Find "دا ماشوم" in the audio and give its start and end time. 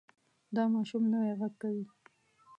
0.55-1.03